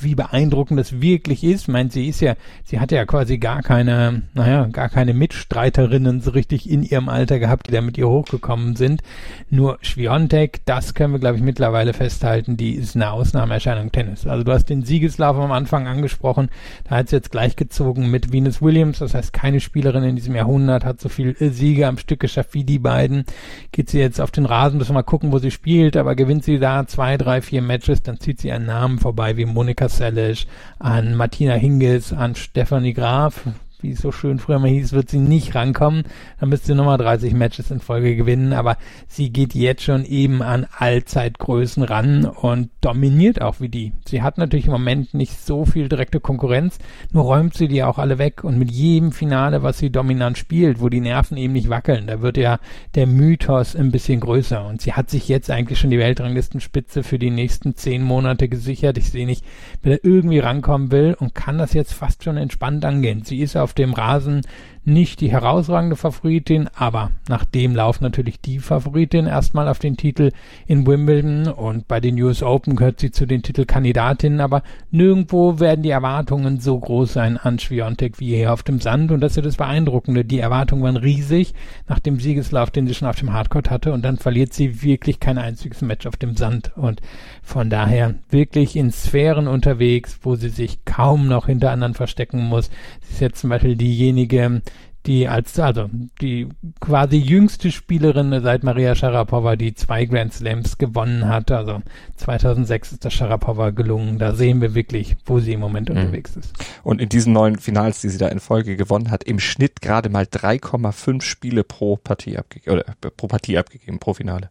wie 0.00 0.14
beeindruckend 0.14 0.78
das 0.78 1.00
wirklich 1.00 1.44
ist. 1.44 1.68
Meint 1.68 1.92
sie 1.92 2.08
ist 2.08 2.20
ja, 2.20 2.34
sie 2.64 2.80
hatte 2.80 2.96
ja 2.96 3.04
quasi 3.04 3.38
gar 3.38 3.62
keine, 3.62 4.22
naja, 4.34 4.66
gar 4.66 4.88
keine 4.88 5.14
Mitstreiterinnen 5.14 6.20
so 6.20 6.30
richtig 6.30 6.70
in 6.70 6.82
ihrem 6.82 7.08
Alter 7.08 7.38
gehabt, 7.38 7.68
die 7.68 7.72
da 7.72 7.80
mit 7.80 7.98
ihr 7.98 8.08
hochgekommen 8.08 8.76
sind. 8.76 9.02
Nur 9.50 9.78
Schwiontek, 9.82 10.60
das 10.64 10.94
können 10.94 11.12
wir, 11.12 11.20
glaube 11.20 11.36
ich, 11.36 11.42
mittlerweile 11.42 11.92
festhalten, 11.92 12.56
die 12.56 12.72
ist 12.72 12.96
eine 12.96 13.10
Ausnahmeerscheinung 13.10 13.92
Tennis. 13.92 14.26
Also 14.26 14.44
du 14.44 14.52
hast 14.52 14.66
den 14.66 14.82
Siegeslauf 14.82 15.36
am 15.36 15.52
Anfang 15.52 15.86
angesprochen, 15.86 16.48
da 16.84 16.96
hat 16.96 17.08
sie 17.08 17.16
jetzt 17.16 17.30
gleichgezogen 17.30 18.10
mit 18.10 18.32
Venus 18.32 18.62
Williams, 18.62 18.98
das 18.98 19.14
heißt 19.14 19.32
keine 19.32 19.60
Spielerin 19.60 20.04
in 20.04 20.16
diesem 20.16 20.34
Jahrhundert 20.34 20.84
hat 20.84 21.00
so 21.00 21.08
viel 21.08 21.36
Siege 21.38 21.86
am 21.86 21.98
Stück 21.98 22.20
geschafft 22.20 22.54
wie 22.54 22.64
die 22.64 22.78
beiden. 22.78 23.24
Geht 23.72 23.90
sie 23.90 23.98
jetzt 23.98 24.20
auf 24.20 24.30
den 24.30 24.46
Rasen, 24.46 24.78
müssen 24.78 24.90
wir 24.90 24.94
mal 24.94 25.02
gucken, 25.02 25.32
wo 25.32 25.38
sie 25.38 25.50
spielt, 25.50 25.96
aber 25.96 26.14
gewinnt 26.14 26.44
sie 26.44 26.58
da 26.58 26.86
zwei, 26.86 27.16
drei, 27.16 27.42
vier 27.42 27.60
Matches, 27.60 28.02
dann 28.02 28.20
zieht 28.20 28.40
sie 28.40 28.52
einen 28.52 28.66
Namen 28.66 28.98
vorbei 28.98 29.36
wie 29.36 29.44
Monika 29.44 29.75
Monika 29.76 29.90
Seles, 29.90 30.46
an 30.80 31.14
Martina 31.14 31.58
Hingis, 31.58 32.10
an 32.12 32.34
Stefanie 32.34 32.94
Graf, 32.94 33.46
wie 33.82 33.90
es 33.90 34.00
so 34.00 34.12
schön 34.12 34.38
früher 34.38 34.58
mal 34.58 34.68
hieß, 34.68 34.92
wird 34.92 35.10
sie 35.10 35.18
nicht 35.18 35.54
rankommen. 35.54 36.04
Dann 36.38 36.48
müsste 36.48 36.68
sie 36.68 36.74
nochmal 36.74 36.98
30 36.98 37.34
Matches 37.34 37.70
in 37.70 37.80
Folge 37.80 38.14
gewinnen, 38.14 38.52
aber 38.52 38.76
sie 39.08 39.30
geht 39.30 39.54
jetzt 39.54 39.82
schon 39.82 40.04
eben 40.04 40.42
an 40.42 40.66
Allzeitgrößen 40.78 41.82
ran 41.82 42.24
und 42.24 42.70
dominiert 42.80 43.42
auch 43.42 43.60
wie 43.60 43.68
die. 43.68 43.92
Sie 44.06 44.22
hat 44.22 44.38
natürlich 44.38 44.66
im 44.66 44.72
Moment 44.72 45.14
nicht 45.14 45.40
so 45.44 45.64
viel 45.64 45.88
direkte 45.88 46.20
Konkurrenz, 46.20 46.78
nur 47.12 47.24
räumt 47.24 47.54
sie 47.54 47.68
die 47.68 47.82
auch 47.82 47.98
alle 47.98 48.18
weg 48.18 48.44
und 48.44 48.58
mit 48.58 48.70
jedem 48.70 49.12
Finale, 49.12 49.64
was 49.64 49.78
sie 49.78 49.90
dominant 49.90 50.38
spielt, 50.38 50.80
wo 50.80 50.88
die 50.88 51.00
Nerven 51.00 51.36
eben 51.36 51.52
nicht 51.52 51.68
wackeln, 51.68 52.06
da 52.06 52.22
wird 52.22 52.36
ja 52.36 52.58
der 52.94 53.06
Mythos 53.06 53.74
ein 53.74 53.90
bisschen 53.90 54.20
größer 54.20 54.64
und 54.64 54.80
sie 54.80 54.92
hat 54.92 55.10
sich 55.10 55.28
jetzt 55.28 55.50
eigentlich 55.50 55.80
schon 55.80 55.90
die 55.90 55.98
Weltranglistenspitze 55.98 57.02
für 57.02 57.18
die 57.18 57.30
nächsten 57.30 57.74
zehn 57.74 58.02
Monate 58.02 58.48
gesichert. 58.48 58.98
Ich 58.98 59.10
sehe 59.10 59.26
nicht, 59.26 59.44
wer 59.82 59.96
da 59.96 60.02
irgendwie 60.02 60.38
rankommen 60.38 60.90
will 60.90 61.16
und 61.18 61.34
kann 61.34 61.58
das 61.58 61.72
jetzt 61.72 61.92
fast 61.92 62.24
schon 62.24 62.36
entspannt 62.36 62.84
angehen. 62.84 63.22
Sie 63.24 63.40
ist 63.40 63.56
auf 63.56 63.65
dem 63.72 63.92
Rasen 63.92 64.42
nicht 64.86 65.20
die 65.20 65.32
herausragende 65.32 65.96
Favoritin, 65.96 66.68
aber 66.74 67.10
nach 67.28 67.44
dem 67.44 67.74
Lauf 67.74 68.00
natürlich 68.00 68.40
die 68.40 68.60
Favoritin 68.60 69.26
erstmal 69.26 69.66
auf 69.68 69.80
den 69.80 69.96
Titel 69.96 70.30
in 70.68 70.86
Wimbledon 70.86 71.48
und 71.48 71.88
bei 71.88 71.98
den 71.98 72.22
US 72.22 72.42
Open 72.42 72.76
gehört 72.76 73.00
sie 73.00 73.10
zu 73.10 73.26
den 73.26 73.42
Titelkandidatinnen, 73.42 74.40
aber 74.40 74.62
nirgendwo 74.92 75.58
werden 75.58 75.82
die 75.82 75.90
Erwartungen 75.90 76.60
so 76.60 76.78
groß 76.78 77.12
sein 77.12 77.36
an 77.36 77.58
Schwiontek 77.58 78.20
wie 78.20 78.36
hier 78.36 78.52
auf 78.52 78.62
dem 78.62 78.80
Sand 78.80 79.10
und 79.10 79.20
das 79.20 79.36
ist 79.36 79.44
das 79.44 79.56
Beeindruckende. 79.56 80.24
Die 80.24 80.38
Erwartungen 80.38 80.84
waren 80.84 80.96
riesig 80.96 81.52
nach 81.88 81.98
dem 81.98 82.20
Siegeslauf, 82.20 82.70
den 82.70 82.86
sie 82.86 82.94
schon 82.94 83.08
auf 83.08 83.16
dem 83.16 83.32
Hardcourt 83.32 83.70
hatte 83.70 83.92
und 83.92 84.04
dann 84.04 84.18
verliert 84.18 84.54
sie 84.54 84.82
wirklich 84.82 85.18
kein 85.18 85.36
einziges 85.36 85.82
Match 85.82 86.06
auf 86.06 86.16
dem 86.16 86.36
Sand 86.36 86.70
und 86.76 87.02
von 87.42 87.70
daher 87.70 88.14
wirklich 88.30 88.76
in 88.76 88.92
Sphären 88.92 89.48
unterwegs, 89.48 90.20
wo 90.22 90.36
sie 90.36 90.48
sich 90.48 90.84
kaum 90.84 91.26
noch 91.26 91.46
hinter 91.46 91.72
anderen 91.72 91.94
verstecken 91.94 92.44
muss. 92.44 92.70
Sie 93.00 93.14
ist 93.14 93.20
jetzt 93.20 93.40
zum 93.40 93.50
Beispiel 93.50 93.74
diejenige, 93.74 94.62
die 95.06 95.28
als, 95.28 95.58
also 95.58 95.88
die 96.20 96.48
quasi 96.80 97.16
jüngste 97.16 97.70
Spielerin 97.70 98.40
seit 98.42 98.64
Maria 98.64 98.94
Sharapova, 98.94 99.56
die 99.56 99.74
zwei 99.74 100.04
Grand 100.04 100.32
Slams 100.32 100.78
gewonnen 100.78 101.28
hat. 101.28 101.50
Also 101.50 101.82
2006 102.16 102.92
ist 102.92 103.04
das 103.04 103.14
Sharapova 103.14 103.70
gelungen. 103.70 104.18
Da 104.18 104.34
sehen 104.34 104.60
wir 104.60 104.74
wirklich, 104.74 105.16
wo 105.24 105.38
sie 105.38 105.52
im 105.52 105.60
Moment 105.60 105.88
mhm. 105.88 105.96
unterwegs 105.96 106.36
ist. 106.36 106.52
Und 106.82 107.00
in 107.00 107.08
diesen 107.08 107.32
neun 107.32 107.58
Finals, 107.58 108.00
die 108.00 108.08
sie 108.08 108.18
da 108.18 108.28
in 108.28 108.40
Folge 108.40 108.76
gewonnen 108.76 109.10
hat, 109.10 109.24
im 109.24 109.38
Schnitt 109.38 109.80
gerade 109.80 110.08
mal 110.08 110.24
3,5 110.24 111.22
Spiele 111.22 111.62
pro 111.64 111.96
Partie 111.96 112.36
abgegeben, 112.36 112.76
oder 112.76 112.84
pro 113.16 113.28
Partie 113.28 113.58
abgegeben, 113.58 113.98
pro 113.98 114.14
Finale. 114.14 114.50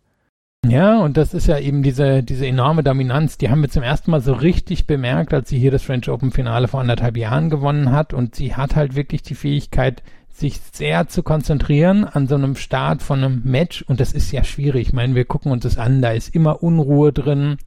Ja, 0.67 0.99
und 0.99 1.15
das 1.15 1.35
ist 1.35 1.47
ja 1.47 1.59
eben 1.59 1.83
diese, 1.83 2.23
diese 2.23 2.47
enorme 2.47 2.81
Dominanz, 2.81 3.37
die 3.37 3.49
haben 3.49 3.61
wir 3.61 3.69
zum 3.69 3.83
ersten 3.83 4.09
Mal 4.09 4.21
so 4.21 4.33
richtig 4.33 4.87
bemerkt, 4.87 5.31
als 5.31 5.49
sie 5.49 5.59
hier 5.59 5.69
das 5.69 5.83
French 5.83 6.09
Open 6.09 6.31
Finale 6.31 6.67
vor 6.67 6.79
anderthalb 6.79 7.17
Jahren 7.17 7.51
gewonnen 7.51 7.91
hat. 7.91 8.13
Und 8.13 8.35
sie 8.35 8.55
hat 8.55 8.75
halt 8.75 8.95
wirklich 8.95 9.21
die 9.21 9.35
Fähigkeit, 9.35 10.01
sich 10.37 10.59
sehr 10.73 11.07
zu 11.07 11.23
konzentrieren 11.23 12.03
an 12.03 12.27
so 12.27 12.35
einem 12.35 12.55
Start 12.55 13.01
von 13.01 13.23
einem 13.23 13.41
Match 13.45 13.83
und 13.83 14.01
das 14.01 14.11
ist 14.11 14.31
ja 14.31 14.43
schwierig. 14.43 14.89
Ich 14.89 14.93
meine, 14.93 15.15
wir 15.15 15.23
gucken 15.23 15.51
uns 15.51 15.63
das 15.63 15.77
an, 15.77 16.01
da 16.01 16.11
ist 16.11 16.35
immer 16.35 16.61
Unruhe 16.61 17.13
drin. 17.13 17.57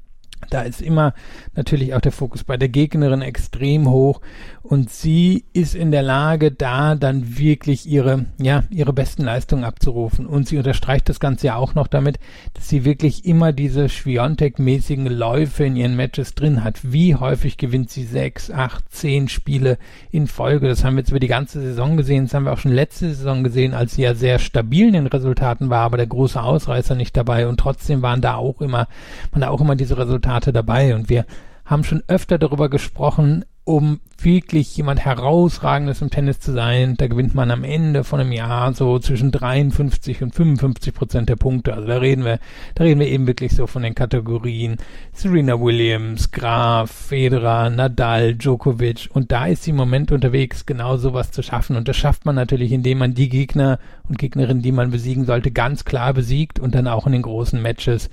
Da 0.51 0.63
ist 0.63 0.81
immer 0.81 1.15
natürlich 1.55 1.95
auch 1.95 2.01
der 2.01 2.13
Fokus 2.13 2.45
bei 2.45 2.57
der 2.57 2.69
Gegnerin 2.69 3.23
extrem 3.23 3.89
hoch 3.89 4.21
und 4.69 4.91
sie 4.91 5.45
ist 5.55 5.75
in 5.75 5.93
der 5.93 6.03
Lage, 6.03 6.53
da 6.53 6.95
dann 6.95 7.39
wirklich 7.39 7.87
ihre, 7.87 8.27
ja, 8.39 8.65
ihre 8.69 8.93
besten 8.93 9.25
Leistungen 9.25 9.65
abzurufen. 9.65 10.27
Und 10.27 10.47
sie 10.47 10.59
unterstreicht 10.59 11.09
das 11.09 11.21
Ganze 11.21 11.47
ja 11.47 11.57
auch 11.57 11.75
noch 11.75 11.87
damit, 11.87 12.19
dass 12.53 12.69
sie 12.69 12.85
wirklich 12.85 13.25
immer 13.25 13.53
diese 13.53 13.89
Schwiontek-mäßigen 13.89 15.09
Läufe 15.09 15.65
in 15.65 15.75
ihren 15.75 15.97
Matches 15.97 16.35
drin 16.35 16.65
hat. 16.65 16.93
Wie 16.93 17.15
häufig 17.15 17.57
gewinnt 17.57 17.89
sie 17.89 18.05
sechs, 18.05 18.51
acht, 18.51 18.85
zehn 18.91 19.29
Spiele 19.29 19.79
in 20.11 20.27
Folge? 20.27 20.69
Das 20.69 20.85
haben 20.85 20.97
wir 20.97 21.01
jetzt 21.01 21.11
über 21.11 21.21
die 21.21 21.29
ganze 21.29 21.63
Saison 21.63 21.97
gesehen. 21.97 22.25
Das 22.25 22.35
haben 22.35 22.45
wir 22.45 22.53
auch 22.53 22.59
schon 22.59 22.73
letzte 22.73 23.09
Saison 23.09 23.45
gesehen, 23.45 23.73
als 23.73 23.95
sie 23.95 24.03
ja 24.03 24.15
sehr 24.15 24.39
stabil 24.39 24.89
in 24.89 24.93
den 24.93 25.07
Resultaten 25.07 25.71
war, 25.71 25.85
aber 25.85 25.97
der 25.97 26.07
große 26.07 26.43
Ausreißer 26.43 26.95
nicht 26.95 27.17
dabei. 27.17 27.49
Und 27.49 27.59
trotzdem 27.59 28.03
waren 28.03 28.21
da 28.21 28.35
auch 28.35 28.61
immer, 28.61 28.87
waren 29.31 29.41
da 29.41 29.49
auch 29.49 29.63
immer 29.63 29.77
diese 29.77 29.97
Resultate 29.97 30.28
dabei. 30.53 30.95
Und 30.95 31.09
wir 31.09 31.27
haben 31.65 31.85
schon 31.85 32.03
öfter 32.07 32.39
darüber 32.39 32.69
gesprochen, 32.69 33.45
um 33.69 34.01
wirklich 34.23 34.75
jemand 34.79 35.05
herausragendes 35.05 36.01
im 36.01 36.09
Tennis 36.09 36.41
zu 36.41 36.53
sein, 36.53 36.97
da 36.97 37.07
gewinnt 37.07 37.35
man 37.35 37.51
am 37.51 37.65
Ende 37.65 38.03
von 38.03 38.19
einem 38.19 38.33
Jahr 38.33 38.73
so 38.73 38.99
zwischen 38.99 39.31
53 39.31 40.23
und 40.23 40.35
55 40.35 40.95
Prozent 40.95 41.29
der 41.29 41.37
Punkte. 41.37 41.75
Also 41.75 41.87
da 41.87 41.99
reden 41.99 42.25
wir, 42.25 42.39
da 42.75 42.85
reden 42.85 42.99
wir 42.99 43.09
eben 43.09 43.27
wirklich 43.27 43.55
so 43.55 43.67
von 43.67 43.83
den 43.83 43.95
Kategorien 43.95 44.79
Serena 45.13 45.61
Williams, 45.61 46.31
Graf, 46.31 46.91
Federer, 46.91 47.69
Nadal, 47.69 48.37
Djokovic. 48.37 49.11
Und 49.13 49.33
da 49.33 49.47
ist 49.47 49.65
sie 49.65 49.71
im 49.71 49.77
Moment 49.77 50.13
unterwegs, 50.13 50.65
genau 50.65 50.97
sowas 50.97 51.31
zu 51.31 51.43
schaffen. 51.43 51.77
Und 51.77 51.89
das 51.89 51.97
schafft 51.99 52.25
man 52.25 52.37
natürlich, 52.37 52.73
indem 52.73 52.99
man 52.99 53.13
die 53.13 53.29
Gegner 53.29 53.79
und 54.09 54.19
Gegnerinnen, 54.19 54.63
die 54.63 54.73
man 54.73 54.91
besiegen 54.91 55.27
sollte, 55.27 55.51
ganz 55.51 55.85
klar 55.85 56.15
besiegt 56.15 56.59
und 56.59 56.75
dann 56.75 56.89
auch 56.89 57.07
in 57.07 57.13
den 57.13 57.23
großen 57.23 57.61
Matches, 57.61 58.09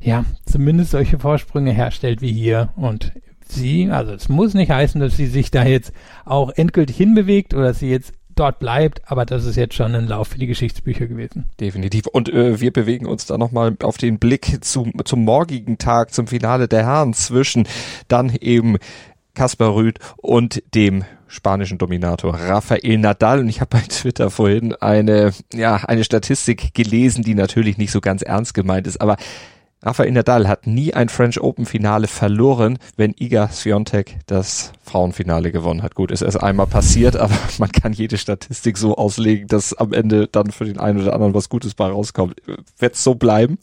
ja, 0.00 0.24
zumindest 0.46 0.92
solche 0.92 1.18
Vorsprünge 1.18 1.72
herstellt 1.72 2.22
wie 2.22 2.32
hier. 2.32 2.68
Und 2.76 3.12
sie, 3.52 3.90
also 3.90 4.12
es 4.12 4.28
muss 4.28 4.54
nicht 4.54 4.70
heißen, 4.70 5.00
dass 5.00 5.16
sie 5.16 5.26
sich 5.26 5.50
da 5.50 5.64
jetzt 5.64 5.92
auch 6.24 6.50
endgültig 6.50 6.96
hinbewegt 6.96 7.54
oder 7.54 7.68
dass 7.68 7.78
sie 7.78 7.90
jetzt 7.90 8.12
dort 8.34 8.58
bleibt, 8.58 9.02
aber 9.10 9.26
das 9.26 9.44
ist 9.44 9.56
jetzt 9.56 9.74
schon 9.74 9.94
ein 9.94 10.06
Lauf 10.06 10.28
für 10.28 10.38
die 10.38 10.46
Geschichtsbücher 10.46 11.06
gewesen. 11.06 11.46
Definitiv. 11.60 12.06
Und 12.06 12.28
äh, 12.30 12.60
wir 12.60 12.72
bewegen 12.72 13.06
uns 13.06 13.26
da 13.26 13.36
nochmal 13.36 13.76
auf 13.82 13.98
den 13.98 14.18
Blick 14.18 14.64
zum, 14.64 14.92
zum 15.04 15.24
morgigen 15.24 15.78
Tag, 15.78 16.14
zum 16.14 16.26
Finale 16.26 16.66
der 16.66 16.86
Herren 16.86 17.12
zwischen 17.12 17.68
dann 18.08 18.30
eben 18.40 18.78
Kaspar 19.34 19.74
Rüth 19.74 19.98
und 20.16 20.62
dem 20.74 21.04
spanischen 21.26 21.78
Dominator 21.78 22.34
Rafael 22.34 22.98
Nadal. 22.98 23.40
Und 23.40 23.48
ich 23.48 23.60
habe 23.60 23.70
bei 23.70 23.80
Twitter 23.80 24.30
vorhin 24.30 24.74
eine, 24.74 25.32
ja, 25.52 25.76
eine 25.76 26.04
Statistik 26.04 26.74
gelesen, 26.74 27.22
die 27.22 27.34
natürlich 27.34 27.78
nicht 27.78 27.92
so 27.92 28.00
ganz 28.00 28.22
ernst 28.22 28.54
gemeint 28.54 28.86
ist, 28.86 29.00
aber 29.00 29.16
Rafael 29.82 30.10
Nadal 30.12 30.46
hat 30.46 30.66
nie 30.66 30.92
ein 30.92 31.08
French 31.08 31.40
Open 31.40 31.64
Finale 31.64 32.06
verloren, 32.06 32.78
wenn 32.96 33.14
Iga 33.18 33.48
Swiatek 33.48 34.18
das 34.26 34.72
Frauenfinale 34.82 35.52
gewonnen 35.52 35.82
hat. 35.82 35.94
Gut, 35.94 36.10
ist 36.10 36.20
erst 36.20 36.42
einmal 36.42 36.66
passiert, 36.66 37.16
aber 37.16 37.34
man 37.58 37.72
kann 37.72 37.94
jede 37.94 38.18
Statistik 38.18 38.76
so 38.76 38.96
auslegen, 38.96 39.48
dass 39.48 39.72
am 39.72 39.94
Ende 39.94 40.28
dann 40.28 40.50
für 40.50 40.66
den 40.66 40.78
einen 40.78 41.00
oder 41.00 41.14
anderen 41.14 41.32
was 41.32 41.48
Gutes 41.48 41.74
bei 41.74 41.86
rauskommt. 41.86 42.36
Wird 42.78 42.94
es 42.94 43.02
so 43.02 43.14
bleiben? 43.14 43.58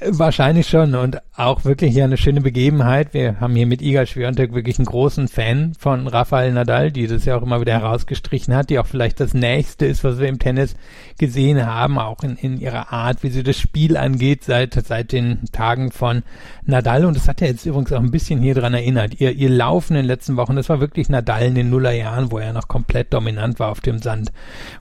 Wahrscheinlich 0.00 0.68
schon 0.68 0.94
und 0.94 1.18
auch 1.36 1.64
wirklich 1.64 1.92
hier 1.92 2.04
eine 2.04 2.16
schöne 2.16 2.40
Begebenheit. 2.40 3.14
Wir 3.14 3.40
haben 3.40 3.54
hier 3.54 3.66
mit 3.66 3.80
Iga 3.80 4.04
Swiatek 4.04 4.52
wirklich 4.52 4.78
einen 4.78 4.86
großen 4.86 5.28
Fan 5.28 5.74
von 5.78 6.06
Rafael 6.08 6.52
Nadal, 6.52 6.90
die 6.90 7.06
das 7.06 7.24
ja 7.24 7.36
auch 7.36 7.42
immer 7.42 7.60
wieder 7.60 7.74
herausgestrichen 7.74 8.54
hat, 8.54 8.70
die 8.70 8.78
auch 8.78 8.86
vielleicht 8.86 9.20
das 9.20 9.34
Nächste 9.34 9.86
ist, 9.86 10.02
was 10.04 10.18
wir 10.18 10.28
im 10.28 10.38
Tennis 10.38 10.74
gesehen 11.18 11.64
haben, 11.64 11.98
auch 11.98 12.22
in, 12.22 12.36
in 12.36 12.58
ihrer 12.58 12.92
Art, 12.92 13.22
wie 13.22 13.30
sie 13.30 13.42
das 13.42 13.58
Spiel 13.58 13.96
angeht, 13.96 14.44
seit, 14.44 14.74
seit 14.74 15.12
den 15.12 15.44
Tagen 15.52 15.92
von 15.92 16.22
Nadal. 16.64 17.04
Und 17.04 17.16
das 17.16 17.28
hat 17.28 17.40
ja 17.40 17.46
jetzt 17.46 17.66
übrigens 17.66 17.92
auch 17.92 18.00
ein 18.00 18.10
bisschen 18.10 18.40
hier 18.40 18.54
dran 18.54 18.74
erinnert. 18.74 19.20
Ihr, 19.20 19.32
ihr 19.32 19.50
Laufen 19.50 19.94
in 19.94 20.02
den 20.02 20.06
letzten 20.06 20.36
Wochen, 20.36 20.56
das 20.56 20.68
war 20.68 20.80
wirklich 20.80 21.08
Nadal 21.08 21.42
in 21.42 21.54
den 21.54 21.70
Nullerjahren, 21.70 22.32
wo 22.32 22.38
er 22.38 22.52
noch 22.52 22.68
komplett 22.68 23.12
dominant 23.12 23.58
war 23.58 23.70
auf 23.70 23.80
dem 23.80 24.00
Sand. 24.00 24.32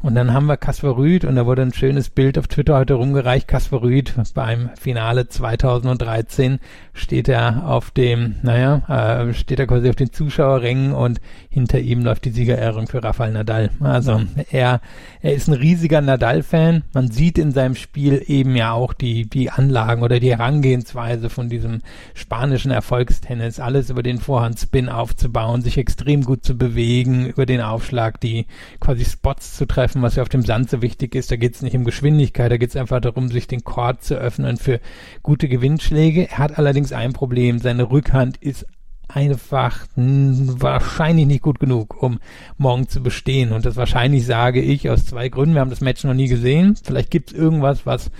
Und 0.01 0.15
dann 0.15 0.33
haben 0.33 0.47
wir 0.47 0.57
Kaspar 0.57 0.97
Rüth 0.97 1.23
und 1.23 1.35
da 1.35 1.45
wurde 1.45 1.61
ein 1.61 1.73
schönes 1.73 2.09
Bild 2.09 2.37
auf 2.37 2.47
Twitter 2.47 2.77
heute 2.77 2.95
rumgereicht. 2.95 3.47
Kaspar 3.47 3.81
Rüth 3.81 4.13
beim 4.33 4.69
Finale 4.97 5.27
2013 5.27 6.57
steht 6.93 7.29
er 7.29 7.69
auf 7.69 7.91
dem, 7.91 8.37
naja, 8.41 9.27
äh, 9.27 9.33
steht 9.35 9.59
er 9.59 9.67
quasi 9.67 9.89
auf 9.89 9.95
den 9.95 10.11
Zuschauerrängen 10.11 10.91
und 10.91 11.21
hinter 11.49 11.79
ihm 11.79 12.03
läuft 12.03 12.25
die 12.25 12.31
Siegerehrung 12.31 12.87
für 12.87 13.03
Rafael 13.03 13.31
Nadal. 13.31 13.69
Also 13.79 14.21
er, 14.51 14.81
er 15.21 15.33
ist 15.33 15.47
ein 15.47 15.53
riesiger 15.53 16.01
Nadal-Fan. 16.01 16.83
Man 16.93 17.11
sieht 17.11 17.37
in 17.37 17.51
seinem 17.51 17.75
Spiel 17.75 18.23
eben 18.25 18.55
ja 18.55 18.71
auch 18.71 18.93
die, 18.93 19.29
die 19.29 19.51
Anlagen 19.51 20.01
oder 20.01 20.19
die 20.19 20.31
Herangehensweise 20.31 21.29
von 21.29 21.47
diesem 21.47 21.81
spanischen 22.15 22.71
Erfolgstennis. 22.71 23.59
Alles 23.59 23.91
über 23.91 24.01
den 24.01 24.17
Vorhandspin 24.17 24.89
aufzubauen, 24.89 25.61
sich 25.61 25.77
extrem 25.77 26.23
gut 26.23 26.43
zu 26.43 26.57
bewegen, 26.57 27.27
über 27.27 27.45
den 27.45 27.61
Aufschlag 27.61 28.19
die 28.19 28.47
quasi 28.79 29.05
Spots 29.05 29.57
zu 29.57 29.67
treffen, 29.67 30.01
was 30.01 30.15
ja 30.15 30.23
auf 30.23 30.29
dem 30.29 30.43
Sand 30.43 30.71
so 30.71 30.81
wichtig 30.81 31.13
ist. 31.13 31.29
Da 31.29 31.35
geht 31.35 31.53
es 31.53 31.61
nicht 31.61 31.75
um 31.75 31.85
Geschwindigkeit, 31.85 32.51
da 32.51 32.57
geht 32.57 32.69
es 32.69 32.75
einfach 32.75 32.99
darum, 32.99 33.29
sich 33.29 33.47
den 33.47 33.63
Chord 33.63 34.03
zu 34.03 34.15
öffnen 34.15 34.57
für 34.57 34.79
gute 35.23 35.47
Gewinnschläge. 35.47 36.29
Er 36.29 36.37
hat 36.39 36.57
allerdings 36.57 36.91
ein 36.93 37.13
Problem. 37.13 37.59
Seine 37.59 37.89
Rückhand 37.89 38.37
ist 38.37 38.65
einfach 39.07 39.87
wahrscheinlich 39.95 41.27
nicht 41.27 41.41
gut 41.41 41.59
genug, 41.59 42.01
um 42.01 42.19
morgen 42.57 42.87
zu 42.87 43.01
bestehen. 43.01 43.51
Und 43.51 43.65
das 43.65 43.75
wahrscheinlich 43.75 44.25
sage 44.25 44.61
ich 44.61 44.89
aus 44.89 45.05
zwei 45.05 45.29
Gründen. 45.29 45.55
Wir 45.55 45.61
haben 45.61 45.69
das 45.69 45.81
Match 45.81 46.03
noch 46.03 46.13
nie 46.13 46.27
gesehen. 46.27 46.75
Vielleicht 46.81 47.11
gibt 47.11 47.31
es 47.31 47.37
irgendwas, 47.37 47.85
was 47.85 48.11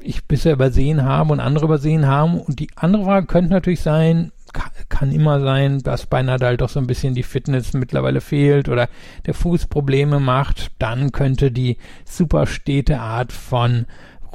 ich 0.00 0.24
bisher 0.26 0.52
übersehen 0.52 1.02
habe 1.02 1.32
und 1.32 1.40
andere 1.40 1.64
übersehen 1.64 2.06
haben. 2.06 2.40
Und 2.40 2.60
die 2.60 2.68
andere 2.76 3.04
Frage 3.04 3.26
könnte 3.26 3.50
natürlich 3.50 3.80
sein, 3.80 4.30
kann 4.88 5.12
immer 5.12 5.40
sein, 5.40 5.78
dass 5.78 6.06
bei 6.06 6.22
Nadal 6.22 6.56
doch 6.56 6.68
so 6.68 6.80
ein 6.80 6.86
bisschen 6.86 7.14
die 7.14 7.22
Fitness 7.22 7.72
mittlerweile 7.72 8.20
fehlt 8.20 8.68
oder 8.68 8.88
der 9.26 9.34
Fuß 9.34 9.66
Probleme 9.66 10.20
macht, 10.20 10.72
dann 10.78 11.12
könnte 11.12 11.50
die 11.52 11.76
super 12.04 12.46
stete 12.46 13.00
Art 13.00 13.32
von 13.32 13.86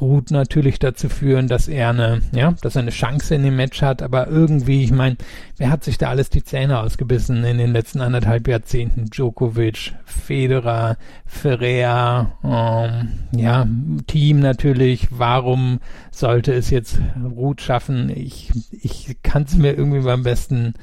Ruth 0.01 0.31
natürlich 0.31 0.79
dazu 0.79 1.09
führen, 1.09 1.47
dass 1.47 1.67
er 1.67 1.89
eine, 1.89 2.21
ja, 2.33 2.53
dass 2.61 2.75
er 2.75 2.83
eine 2.83 2.91
Chance 2.91 3.35
in 3.35 3.43
dem 3.43 3.55
Match 3.55 3.81
hat, 3.81 4.01
aber 4.01 4.27
irgendwie, 4.27 4.83
ich 4.83 4.91
meine, 4.91 5.17
wer 5.57 5.69
hat 5.69 5.83
sich 5.83 5.97
da 5.97 6.09
alles 6.09 6.29
die 6.29 6.43
Zähne 6.43 6.79
ausgebissen 6.79 7.43
in 7.43 7.57
den 7.57 7.73
letzten 7.73 8.01
anderthalb 8.01 8.47
Jahrzehnten? 8.47 9.05
Djokovic, 9.05 9.93
Federer, 10.05 10.97
Ferrer, 11.25 12.37
ähm, 12.43 13.09
ja, 13.39 13.67
Team 14.07 14.39
natürlich. 14.39 15.07
Warum 15.11 15.79
sollte 16.11 16.53
es 16.53 16.69
jetzt 16.69 16.99
Ruth 17.35 17.61
schaffen? 17.61 18.09
Ich, 18.09 18.51
ich 18.71 19.17
kann 19.23 19.43
es 19.43 19.55
mir 19.55 19.73
irgendwie 19.73 20.01
beim 20.01 20.23
besten, 20.23 20.73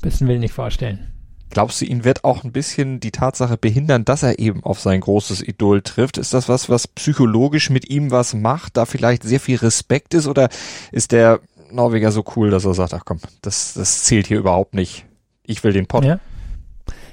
besten 0.00 0.28
Willen 0.28 0.40
nicht 0.40 0.54
vorstellen. 0.54 1.17
Glaubst 1.50 1.80
du, 1.80 1.86
ihn 1.86 2.04
wird 2.04 2.24
auch 2.24 2.44
ein 2.44 2.52
bisschen 2.52 3.00
die 3.00 3.10
Tatsache 3.10 3.56
behindern, 3.56 4.04
dass 4.04 4.22
er 4.22 4.38
eben 4.38 4.62
auf 4.64 4.80
sein 4.80 5.00
großes 5.00 5.42
Idol 5.42 5.82
trifft? 5.82 6.18
Ist 6.18 6.34
das 6.34 6.48
was, 6.48 6.68
was 6.68 6.86
psychologisch 6.86 7.70
mit 7.70 7.88
ihm 7.88 8.10
was 8.10 8.34
macht, 8.34 8.76
da 8.76 8.84
vielleicht 8.84 9.22
sehr 9.22 9.40
viel 9.40 9.56
Respekt 9.56 10.14
ist 10.14 10.26
oder 10.26 10.48
ist 10.92 11.12
der 11.12 11.40
Norweger 11.70 12.12
so 12.12 12.24
cool, 12.36 12.50
dass 12.50 12.64
er 12.64 12.74
sagt, 12.74 12.94
ach 12.94 13.04
komm, 13.04 13.20
das, 13.42 13.74
das 13.74 14.04
zählt 14.04 14.26
hier 14.26 14.38
überhaupt 14.38 14.74
nicht. 14.74 15.06
Ich 15.44 15.64
will 15.64 15.72
den 15.72 15.86
Pott. 15.86 16.04
Ja. 16.04 16.20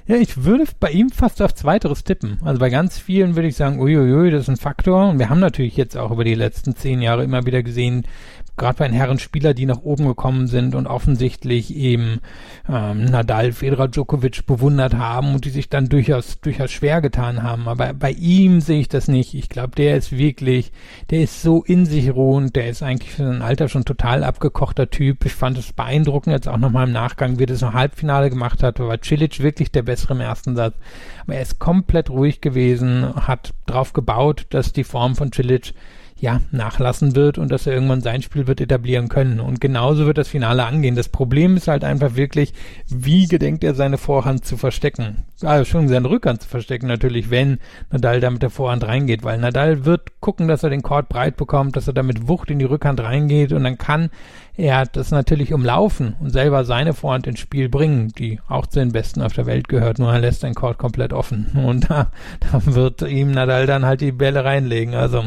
Ja, 0.07 0.17
ich 0.17 0.43
würde 0.43 0.65
bei 0.79 0.91
ihm 0.91 1.09
fast 1.09 1.41
auf 1.41 1.55
Zweiteres 1.55 2.03
tippen. 2.03 2.37
Also 2.43 2.59
bei 2.59 2.69
ganz 2.69 2.99
vielen 2.99 3.35
würde 3.35 3.47
ich 3.47 3.55
sagen, 3.55 3.79
uiuiui, 3.79 4.29
das 4.29 4.43
ist 4.43 4.49
ein 4.49 4.57
Faktor. 4.57 5.09
Und 5.09 5.17
wir 5.17 5.29
haben 5.29 5.39
natürlich 5.39 5.77
jetzt 5.77 5.97
auch 5.97 6.11
über 6.11 6.23
die 6.23 6.35
letzten 6.35 6.75
zehn 6.75 7.01
Jahre 7.01 7.23
immer 7.23 7.47
wieder 7.47 7.63
gesehen, 7.63 8.05
gerade 8.57 8.77
bei 8.77 8.87
den 8.87 8.95
Herren 8.95 9.19
Spieler, 9.19 9.53
die 9.53 9.65
nach 9.65 9.81
oben 9.81 10.05
gekommen 10.05 10.47
sind 10.47 10.75
und 10.75 10.87
offensichtlich 10.87 11.75
eben 11.75 12.21
ähm, 12.69 13.05
Nadal, 13.05 13.51
Federer, 13.51 13.87
Djokovic 13.87 14.45
bewundert 14.45 14.95
haben 14.95 15.33
und 15.33 15.45
die 15.45 15.49
sich 15.49 15.69
dann 15.69 15.89
durchaus 15.89 16.39
durchaus 16.39 16.71
schwer 16.71 17.01
getan 17.01 17.43
haben. 17.43 17.67
Aber 17.67 17.93
bei 17.93 18.11
ihm 18.11 18.61
sehe 18.61 18.79
ich 18.79 18.89
das 18.89 19.07
nicht. 19.07 19.33
Ich 19.33 19.49
glaube, 19.49 19.75
der 19.75 19.97
ist 19.97 20.17
wirklich, 20.17 20.71
der 21.09 21.21
ist 21.21 21.41
so 21.41 21.63
in 21.63 21.85
sich 21.85 22.13
ruhend, 22.13 22.55
der 22.55 22.69
ist 22.69 22.83
eigentlich 22.83 23.11
für 23.11 23.23
sein 23.23 23.41
Alter 23.41 23.67
schon 23.67 23.85
total 23.85 24.23
abgekochter 24.23 24.89
Typ. 24.89 25.25
Ich 25.25 25.33
fand 25.33 25.57
es 25.57 25.73
beeindruckend 25.73 26.33
jetzt 26.33 26.47
auch 26.47 26.57
nochmal 26.57 26.87
im 26.87 26.93
Nachgang, 26.93 27.39
wie 27.39 27.43
er 27.43 27.47
das 27.47 27.61
im 27.61 27.73
Halbfinale 27.73 28.29
gemacht 28.29 28.63
hat. 28.63 28.79
War 28.79 28.97
Cilic 29.03 29.41
wirklich 29.41 29.71
der 29.71 29.83
bessere 29.95 30.13
im 30.13 30.21
ersten 30.21 30.55
Satz. 30.55 30.75
Aber 31.21 31.35
er 31.35 31.41
ist 31.41 31.59
komplett 31.59 32.09
ruhig 32.09 32.41
gewesen, 32.41 33.15
hat 33.15 33.53
drauf 33.65 33.93
gebaut, 33.93 34.45
dass 34.49 34.73
die 34.73 34.83
Form 34.83 35.15
von 35.15 35.31
Cilic 35.31 35.73
ja, 36.17 36.39
nachlassen 36.51 37.13
wird 37.13 37.37
und 37.37 37.51
dass 37.51 37.67
er 37.67 37.73
irgendwann 37.73 37.99
sein 38.01 38.21
Spiel 38.21 38.47
wird 38.47 38.61
etablieren 38.61 39.09
können. 39.09 39.41
Und 39.41 39.59
genauso 39.59 40.05
wird 40.05 40.17
das 40.17 40.29
Finale 40.29 40.65
angehen. 40.65 40.95
Das 40.95 41.09
Problem 41.09 41.57
ist 41.57 41.67
halt 41.67 41.83
einfach 41.83 42.15
wirklich, 42.15 42.53
wie 42.87 43.27
gedenkt 43.27 43.65
er 43.65 43.75
seine 43.75 43.97
Vorhand 43.97 44.45
zu 44.45 44.55
verstecken? 44.55 45.25
Also 45.41 45.65
schon 45.65 45.89
seine 45.89 46.09
Rückhand 46.09 46.41
zu 46.41 46.47
verstecken 46.47 46.87
natürlich, 46.87 47.29
wenn 47.31 47.59
Nadal 47.91 48.21
da 48.21 48.29
mit 48.29 48.41
der 48.41 48.49
Vorhand 48.49 48.87
reingeht, 48.87 49.23
weil 49.23 49.37
Nadal 49.37 49.83
wird 49.83 50.21
gucken, 50.21 50.47
dass 50.47 50.63
er 50.63 50.69
den 50.69 50.83
Court 50.83 51.09
breit 51.09 51.35
bekommt, 51.35 51.75
dass 51.75 51.87
er 51.87 51.93
da 51.93 52.03
mit 52.03 52.29
Wucht 52.29 52.49
in 52.49 52.59
die 52.59 52.65
Rückhand 52.65 53.01
reingeht 53.01 53.51
und 53.51 53.65
dann 53.65 53.77
kann 53.77 54.09
er 54.57 54.85
das 54.85 55.11
natürlich 55.11 55.53
umlaufen 55.53 56.15
und 56.21 56.29
selber 56.29 56.63
seine 56.63 56.93
Vorhand 56.93 57.27
ins 57.27 57.39
Spiel 57.39 57.67
bringen, 57.67 58.13
die 58.17 58.39
auch 58.47 58.67
zu 58.67 58.79
den 58.79 58.93
Besten 58.93 59.21
auf 59.21 59.33
der 59.33 59.45
Welt 59.45 59.67
gehört, 59.67 59.99
nur 59.99 60.13
er 60.13 60.19
lässt 60.19 60.43
den 60.43 60.55
Court 60.55 60.77
komplett 60.77 61.11
offen 61.11 61.47
und 61.65 61.89
da, 61.89 62.11
da 62.51 62.65
wird 62.65 63.01
ihm 63.01 63.31
Nadal 63.31 63.65
dann 63.65 63.85
halt 63.85 63.99
die 63.99 64.13
Bälle 64.13 64.45
reinlegen. 64.45 64.95
Also 64.95 65.25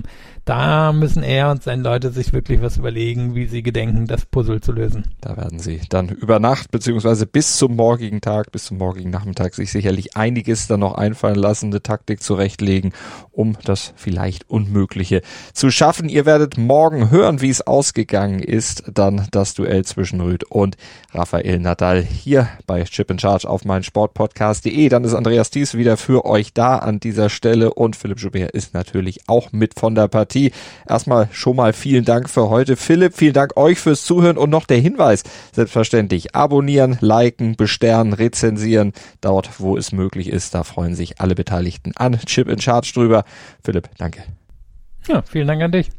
da 0.49 0.78
da 0.79 0.93
müssen 0.93 1.25
er 1.25 1.51
und 1.51 1.61
seine 1.65 1.83
Leute 1.83 2.13
sich 2.13 2.33
wirklich 2.33 2.63
was 2.63 2.77
überlegen, 2.77 3.35
wie 3.35 3.47
sie 3.47 3.65
gedenken, 3.65 4.07
das 4.07 4.25
Puzzle 4.25 4.61
zu 4.61 4.71
lösen. 4.71 5.03
Da 5.21 5.37
werden 5.37 5.59
sie 5.59 5.81
dann 5.89 6.09
über 6.09 6.39
Nacht 6.39 6.71
beziehungsweise 6.71 7.27
bis 7.27 7.57
zum 7.57 7.75
morgigen 7.75 8.21
Tag, 8.21 8.53
bis 8.53 8.67
zum 8.67 8.79
morgigen 8.79 9.11
Nachmittag 9.11 9.55
sich 9.55 9.73
sicherlich 9.73 10.17
einiges 10.17 10.69
dann 10.69 10.79
noch 10.79 10.95
einfallen 10.95 11.35
lassen, 11.35 11.67
eine 11.67 11.83
Taktik 11.83 12.23
zurechtlegen, 12.23 12.93
um 13.33 13.57
das 13.65 13.93
vielleicht 13.97 14.49
Unmögliche 14.49 15.23
zu 15.53 15.73
schaffen. 15.73 16.09
Ihr 16.09 16.27
werdet 16.27 16.59
morgen 16.59 17.11
hören, 17.11 17.41
wie 17.41 17.51
es 17.51 17.67
ausgegangen 17.67 18.39
ist, 18.39 18.85
dann 18.95 19.27
das 19.33 19.55
Duell 19.55 19.85
zwischen 19.85 20.21
Rüd 20.21 20.45
und 20.45 20.77
Rafael 21.13 21.59
Nadal 21.59 22.05
hier 22.05 22.49
bei 22.69 22.85
Chip 22.85 23.11
in 23.11 23.19
Charge 23.19 23.49
auf 23.51 23.65
mein 23.65 23.83
Sportpodcast.de. 23.83 24.89
Dann 24.89 25.03
ist 25.03 25.15
Andreas 25.15 25.51
Thies 25.51 25.75
wieder 25.75 25.97
für 25.97 26.25
euch 26.25 26.53
da 26.53 26.77
an 26.77 27.01
dieser 27.01 27.31
Stelle 27.31 27.75
und 27.75 27.97
Philipp 27.97 28.21
Joubert 28.21 28.53
ist 28.53 28.75
natürlich 28.75 29.23
auch 29.27 29.51
mit 29.51 29.79
von 29.81 29.97
der 29.97 30.07
Partie. 30.07 30.53
Erstmal 30.89 31.29
schon 31.33 31.57
mal 31.57 31.73
vielen 31.73 32.05
Dank 32.05 32.31
für 32.31 32.49
heute. 32.49 32.77
Philipp, 32.77 33.17
vielen 33.17 33.35
Dank 33.35 33.57
euch 33.57 33.79
fürs 33.79 34.05
Zuhören 34.05 34.39
und 34.39 34.51
noch 34.51 34.67
der 34.67 34.79
Hinweis, 34.79 35.23
selbstverständlich 35.53 36.35
abonnieren, 36.35 36.99
liken, 37.01 37.57
besternen, 37.57 38.13
rezensieren, 38.13 38.93
dort 39.21 39.61
wo 39.61 39.77
es 39.77 39.93
möglich 39.93 40.29
ist. 40.29 40.55
Da 40.55 40.65
freuen 40.65 40.95
sich 40.95 41.21
alle 41.21 41.35
Beteiligten 41.35 41.93
an 41.97 42.19
Chip 42.27 42.49
in 42.49 42.61
Charge 42.61 42.93
drüber. 42.95 43.25
Philipp, 43.65 43.89
danke. 43.99 44.23
Ja, 45.07 45.23
vielen 45.23 45.49
Dank 45.49 45.63
an 45.63 45.73
dich. 45.73 45.91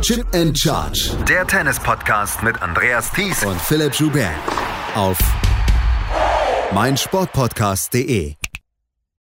Chip 0.00 0.26
and 0.34 0.58
Charge. 0.58 1.12
Der 1.28 1.46
Tennis-Podcast 1.46 2.42
mit 2.42 2.60
Andreas 2.60 3.10
Thies 3.12 3.42
und 3.44 3.58
Philipp 3.60 3.94
Joubert 3.94 4.34
auf 4.94 5.18
meinsportpodcast.de. 6.72 8.34